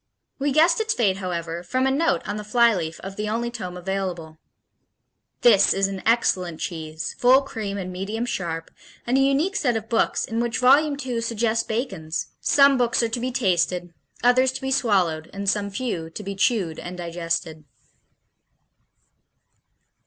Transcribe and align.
We 0.39 0.51
guessed 0.51 0.79
its 0.81 0.95
fate, 0.95 1.17
however, 1.17 1.61
from 1.61 1.85
a 1.85 1.91
note 1.91 2.27
on 2.27 2.37
the 2.37 2.43
flyleaf 2.43 2.99
of 3.01 3.17
the 3.17 3.29
only 3.29 3.51
tome 3.51 3.77
available: 3.77 4.39
"This 5.41 5.75
is 5.75 5.87
an 5.87 6.01
excellent 6.07 6.59
cheese, 6.59 7.15
full 7.19 7.43
cream 7.43 7.77
and 7.77 7.91
medium 7.93 8.25
sharp, 8.25 8.71
and 9.05 9.15
a 9.15 9.21
unique 9.21 9.55
set 9.55 9.77
of 9.77 9.89
books 9.89 10.25
in 10.25 10.39
which 10.39 10.57
Volume 10.57 10.97
II 11.05 11.21
suggests 11.21 11.63
Bacon's: 11.67 12.29
'Some 12.39 12.79
books 12.79 13.03
are 13.03 13.09
to 13.09 13.19
be 13.19 13.31
tasted, 13.31 13.93
others 14.23 14.51
to 14.53 14.61
be 14.61 14.71
swallowed, 14.71 15.29
and 15.33 15.47
some 15.47 15.69
few 15.69 16.09
to 16.09 16.23
be 16.23 16.33
chewed 16.33 16.79
and 16.79 16.97
digested.'" 16.97 17.63